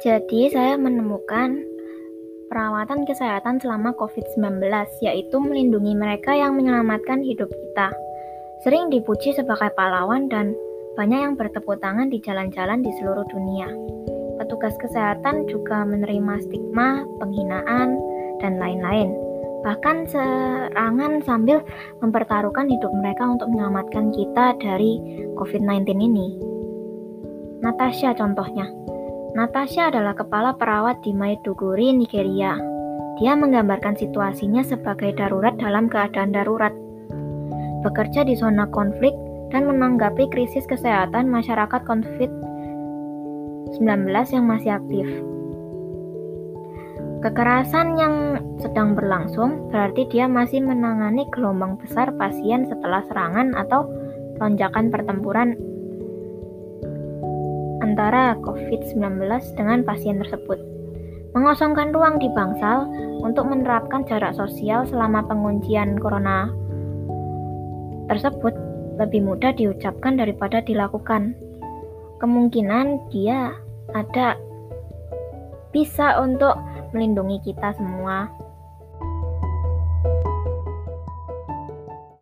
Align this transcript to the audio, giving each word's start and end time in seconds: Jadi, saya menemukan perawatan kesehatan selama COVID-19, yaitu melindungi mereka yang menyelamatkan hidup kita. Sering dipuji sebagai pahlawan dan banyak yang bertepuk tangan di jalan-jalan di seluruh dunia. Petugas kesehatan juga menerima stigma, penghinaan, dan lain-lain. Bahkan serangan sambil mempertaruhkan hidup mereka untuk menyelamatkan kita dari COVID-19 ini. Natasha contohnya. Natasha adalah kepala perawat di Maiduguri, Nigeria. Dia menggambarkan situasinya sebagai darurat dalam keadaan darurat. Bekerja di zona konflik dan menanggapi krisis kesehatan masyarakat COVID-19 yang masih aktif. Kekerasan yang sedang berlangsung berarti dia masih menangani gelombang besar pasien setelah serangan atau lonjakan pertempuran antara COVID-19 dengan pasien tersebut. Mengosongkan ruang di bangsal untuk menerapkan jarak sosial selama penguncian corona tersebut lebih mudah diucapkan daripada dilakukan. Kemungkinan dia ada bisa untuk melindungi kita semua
Jadi, 0.00 0.48
saya 0.48 0.80
menemukan 0.80 1.60
perawatan 2.48 3.04
kesehatan 3.04 3.60
selama 3.60 3.92
COVID-19, 4.00 4.64
yaitu 5.04 5.36
melindungi 5.36 5.92
mereka 5.92 6.32
yang 6.32 6.56
menyelamatkan 6.56 7.20
hidup 7.20 7.52
kita. 7.52 7.92
Sering 8.64 8.88
dipuji 8.88 9.36
sebagai 9.36 9.68
pahlawan 9.76 10.32
dan 10.32 10.56
banyak 10.96 11.20
yang 11.20 11.34
bertepuk 11.36 11.76
tangan 11.84 12.08
di 12.08 12.16
jalan-jalan 12.24 12.80
di 12.80 12.88
seluruh 12.96 13.28
dunia. 13.28 13.68
Petugas 14.40 14.72
kesehatan 14.80 15.44
juga 15.52 15.84
menerima 15.84 16.48
stigma, 16.48 17.04
penghinaan, 17.20 18.00
dan 18.40 18.56
lain-lain. 18.56 19.12
Bahkan 19.60 20.08
serangan 20.08 21.20
sambil 21.28 21.60
mempertaruhkan 22.00 22.72
hidup 22.72 22.88
mereka 22.96 23.28
untuk 23.28 23.52
menyelamatkan 23.52 24.16
kita 24.16 24.56
dari 24.64 24.96
COVID-19 25.36 25.92
ini. 26.00 26.40
Natasha 27.60 28.16
contohnya. 28.16 28.64
Natasha 29.30 29.94
adalah 29.94 30.18
kepala 30.18 30.58
perawat 30.58 31.06
di 31.06 31.14
Maiduguri, 31.14 31.94
Nigeria. 31.94 32.58
Dia 33.22 33.38
menggambarkan 33.38 33.94
situasinya 33.94 34.66
sebagai 34.66 35.14
darurat 35.14 35.54
dalam 35.54 35.86
keadaan 35.86 36.34
darurat. 36.34 36.74
Bekerja 37.86 38.26
di 38.26 38.34
zona 38.34 38.66
konflik 38.74 39.14
dan 39.54 39.70
menanggapi 39.70 40.26
krisis 40.34 40.66
kesehatan 40.66 41.30
masyarakat 41.30 41.78
COVID-19 41.86 43.78
yang 44.10 44.44
masih 44.50 44.74
aktif. 44.82 45.06
Kekerasan 47.22 48.00
yang 48.00 48.14
sedang 48.58 48.98
berlangsung 48.98 49.70
berarti 49.70 50.10
dia 50.10 50.26
masih 50.26 50.58
menangani 50.58 51.22
gelombang 51.30 51.78
besar 51.78 52.10
pasien 52.18 52.66
setelah 52.66 53.06
serangan 53.06 53.54
atau 53.54 53.86
lonjakan 54.42 54.90
pertempuran 54.90 55.54
antara 57.90 58.38
COVID-19 58.46 59.26
dengan 59.58 59.82
pasien 59.82 60.22
tersebut. 60.22 60.58
Mengosongkan 61.34 61.90
ruang 61.90 62.22
di 62.22 62.30
bangsal 62.30 62.86
untuk 63.22 63.50
menerapkan 63.50 64.06
jarak 64.06 64.34
sosial 64.38 64.86
selama 64.86 65.26
penguncian 65.26 65.98
corona 65.98 66.50
tersebut 68.10 68.54
lebih 68.98 69.22
mudah 69.26 69.54
diucapkan 69.54 70.18
daripada 70.18 70.62
dilakukan. 70.62 71.34
Kemungkinan 72.18 73.10
dia 73.14 73.54
ada 73.94 74.38
bisa 75.70 76.18
untuk 76.18 76.58
melindungi 76.90 77.38
kita 77.46 77.74
semua 77.78 78.26